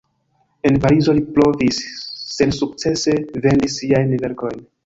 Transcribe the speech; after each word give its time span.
En 0.69 0.79
Parizo 0.85 1.13
li 1.17 1.23
provis 1.35 1.83
sensukcese 2.39 3.17
vendis 3.45 3.81
siajn 3.83 4.19
verkojn. 4.27 4.69